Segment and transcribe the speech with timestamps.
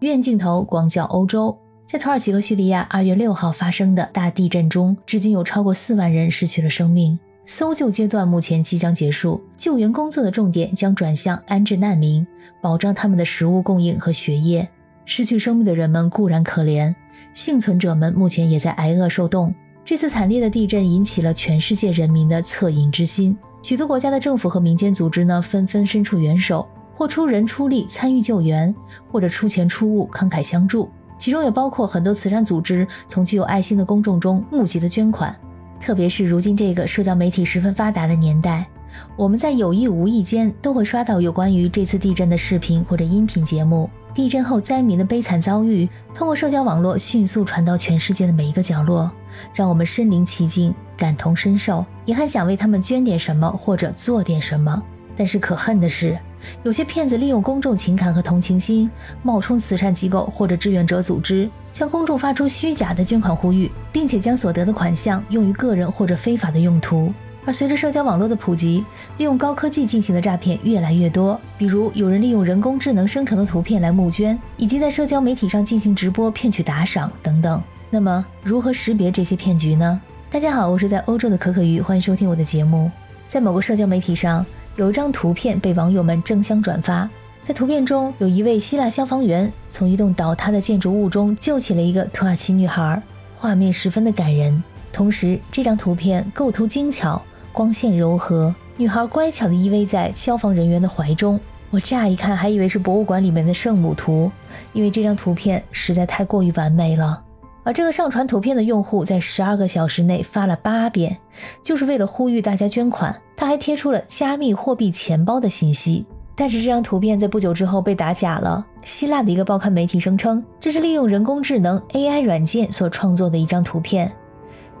[0.00, 7.18] 远镜头广角欧洲，在土耳其和叙利亚二月六号发生的大地震中，至今有超过四万人失去了生命。
[7.44, 12.24] 搜救阶段目前即将结束，救援工作的重点将转向安置难民，
[12.62, 14.68] 保障他们的食物供应和学业。
[15.04, 16.94] 失去生命的人们固然可怜，
[17.34, 19.52] 幸存者们目前也在挨饿受冻。
[19.84, 26.64] 这次惨烈的地震引起了全世界人民的恻隐之心，许多国家的政府和民间组织呢，纷纷伸出援手。
[26.98, 28.74] 或出人出力参与救援，
[29.08, 35.32] 或者出钱出物慷慨相助，其中也包括很多慈善组织从具有爱心的公众中募集的捐款。
[35.78, 38.66] 特别是如今这个社交媒体十分发达的年代，
[39.14, 43.88] 我们在有意无意间都会刷到有关于这次地震的视频或者音频节目。
[44.12, 49.08] 地震后灾民的悲惨遭遇，通过社交网络迅速传到全世界的每一个角落，
[49.54, 54.82] 让我们身临其境，感同身受，也很想为他们捐点什么或者做点什么。
[55.16, 56.18] 但是可恨的是。
[56.62, 58.90] 有些骗子利用公众情感和同情心，
[59.22, 67.12] 冒充慈善机构或者志愿者组织，向公众发出虚假的捐款呼吁，并且将所得的款项用于个人或者非法的用途。
[67.44, 68.84] 而随着社交网络的普及，
[69.16, 77.62] 利用高科技进行的诈骗越来越多，比如有人利用人工智能生成的图片来募捐，以及在社交媒体上进行直播骗取打赏等等。
[77.88, 79.98] 那么，如何识别这些骗局呢？
[80.30, 82.90] 大家好，我是在欧洲的可可鱼，欢迎收听我的节目。
[83.26, 84.44] 在某个社交媒体上。
[84.78, 87.10] 有一张图片被网友们争相转发，
[87.42, 93.02] 在图片中有一位希腊消防员从一栋倒塌的建筑物中救起了一个土耳其女孩，
[93.36, 94.62] 画面十分的感人。
[94.92, 97.20] 同时，这张图片构图精巧，
[97.52, 101.40] 光线柔和，女孩乖巧地依偎在消防人员的怀中。
[101.70, 104.30] 我乍一看还以为是博物馆里面的圣母图，
[104.72, 107.20] 因为这张图片实在太过于完美了。
[107.68, 111.14] 而这个上传图片的用户在十二个小时内发了八遍，
[111.62, 113.14] 就是为了呼吁大家捐款。
[113.36, 118.64] 他还贴出了加密货币钱包的信息，但是这张图片在不久之后被打假了。
[118.84, 124.10] 希腊的一个报刊媒体声称，这是利用人工智能 AI 软件所创作的一张图片。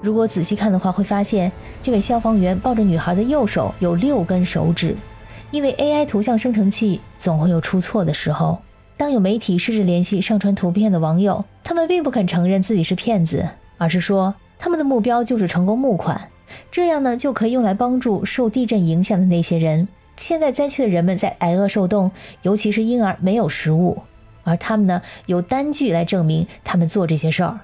[0.00, 4.96] 如果仔细看的话，会发现这位消防员抱着女孩的右手有六根手指，
[5.50, 8.58] 因为 AI 图像生成器总会有出错的时候。
[8.98, 16.28] 当有媒体试着联系上传图片的网友，他们并不肯承认自己是骗子，而是说他们的目标就是成功募款，
[16.68, 19.86] 这样呢就可以用来帮助受地震影响的那些人。
[20.16, 22.10] 现在灾区的人们在挨饿受冻，
[22.42, 24.02] 尤其是婴儿没有食物，
[24.42, 27.60] 而他们呢有单据来证明他们做这些事儿，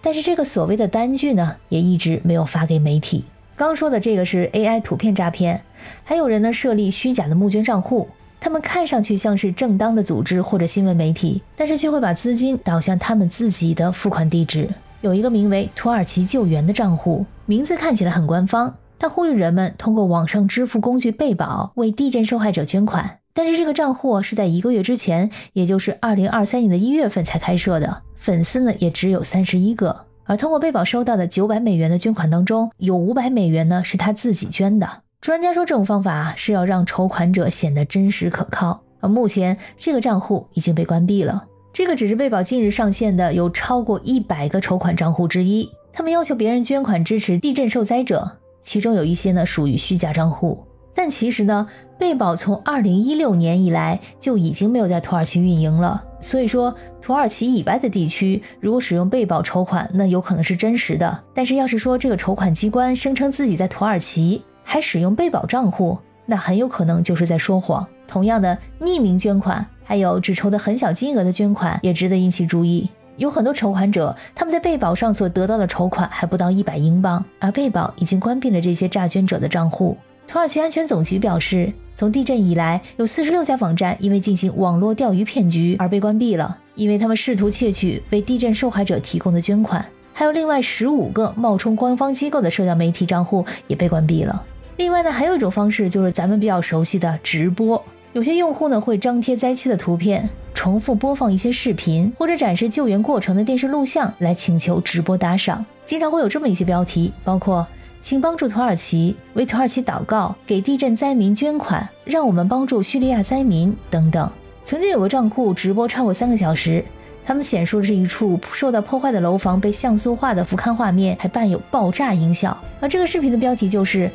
[0.00, 3.26] 但是这个所谓的单据呢也一直没有发给媒体。
[3.54, 5.62] 刚说的这个是 AI 图片诈骗，
[6.02, 8.08] 还有人呢设立虚假的募捐账户。
[8.40, 14.68] 他们看上去像是正当的组织或者新闻媒体，但是却会把资金导向他们自己的付款地址。
[15.00, 18.74] 有一个名为“土耳其救援”的账户，名字看起来很官方。
[18.98, 23.18] 他呼吁人们通过网上支付工具贝宝为地震受害者捐款。
[23.32, 30.04] 但是这个账户是在一个月之前，也就是二零二三年的一月份才开设的，粉丝呢也只有三十一个。
[30.24, 35.02] 而通过贝宝收到的九百美元的捐款当中，有五百美元呢是他自己捐的。
[35.20, 38.80] 专家说，这种方法是要让筹款者显得真实可靠。
[39.00, 41.44] 而目前，这个账户已经被关闭了。
[41.72, 45.68] 这个只是贝宝近日上线的有超过一百个筹款账户之一。
[45.92, 50.64] 他们要求别人捐款支持地震受灾者，其中有一些呢属于虚假账户。
[50.94, 51.68] 但其实呢，
[51.98, 56.02] 贝宝从二零一六年以来就已经没有在土耳其运营了。
[56.20, 61.24] 所以说，土耳其以外的地区如果使用贝宝筹款，那有可能是真实的。
[61.34, 67.88] 但是要是说这个筹款机关声称自己在土耳其，还使用被保账户，那很有可能就是在说谎。
[68.06, 72.90] 同样的，匿名捐款，还有只筹的很小金额的捐款，也值得引起注意。
[73.16, 79.96] 有很多筹款者，他们在被保上所得到的筹款还不到一百英镑，而被保已经关闭了这些诈捐者的账户。
[80.26, 89.82] 土耳其安全总局表示，从地震以来，有四十六家网站因为进行网络钓鱼骗局而被关闭了，因为他们试图窃取为地震受害者提供的捐款。
[90.12, 94.44] 还有另外十五个冒充官方机构的社交媒体账户也被关闭了。
[94.78, 97.84] 另外呢，还有一种方式就是咱们比较熟悉的直播。
[98.12, 105.66] 有些用户呢会张贴灾区的图片，重复播放一些视频，或者展示救援过程的电视录像来请求直播打赏。
[105.84, 107.66] 经常会有这么一些标题，包括
[108.00, 114.30] “请帮助土耳其，为土耳其祷告，给地震灾民捐款，让我们帮助叙利亚灾民”等等。
[114.64, 116.84] 曾经有个账户直播超过三个小时，
[117.26, 122.56] 他们显示的是一处受到破坏的楼房被像素化的俯瞰画面，还伴有爆炸音效。
[122.78, 124.08] 而这个视频的标题就是。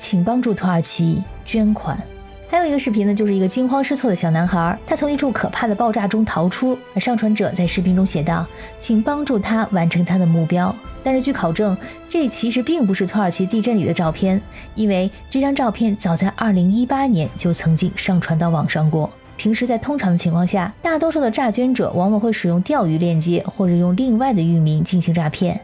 [0.00, 1.96] 请帮助土耳其捐款。
[2.48, 8.44] 还有一个视频呢，就是一个惊慌失措的小男孩，他从一处可怕的爆炸中逃出，而上传者在视频中写道
[8.80, 10.74] ：“请帮助他完成他的目标。”
[11.04, 11.76] 但是据考证，
[12.08, 14.42] 这其实并不是土耳其地震里的照片，
[14.74, 19.08] 因为这张照片早在2018年就曾经上传到网上过。
[19.36, 25.58] 平时在通常的情况下，大多数的诈捐者往往会使用钓鱼链接或者用另外的域名进行诈骗。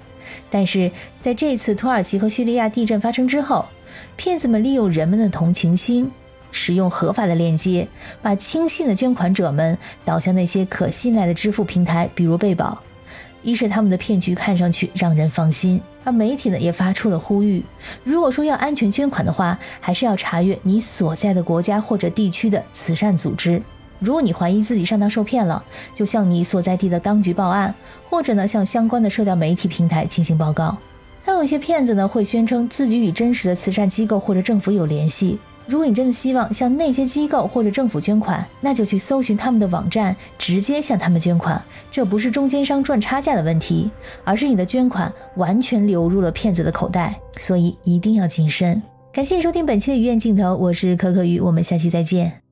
[0.48, 0.90] 但是
[1.20, 3.66] 在这次土耳其和叙利亚地震发生之后，
[4.16, 6.10] 骗子们利用人们的同情心，
[6.50, 7.86] 使用合法的链接，
[8.22, 12.82] 把轻信的捐款者们导向那些可信赖的支付平台，比如贝宝。
[13.42, 17.64] 一是他们的骗局看上去让人放心，而媒体呢也发出了呼吁：
[18.02, 23.62] 如果说要安全捐款的话，还是要查阅你所在的国家或者地区的慈善组织。
[24.00, 25.62] 如果你怀疑自己上当受骗了，
[25.94, 27.72] 就向你所在地的当局报案，
[28.10, 30.76] 或者呢向相关的社交媒体平台进行报告。
[31.26, 35.36] 还有一些骗子呢会宣称自己与真实的慈善机构或者政府有联系。
[35.66, 41.60] 如果你真的希望向那些机构或者政府捐款，那就去搜寻他们的网站，直接向他们捐款。
[41.90, 43.90] 这不是中间商赚差价的问题，
[44.22, 48.80] 而是你的捐款完全流入了骗子的口袋，所以一定要谨慎。
[49.12, 52.45] 感谢收听本期的鱼眼镜头，我是可可鱼，我们下期再见。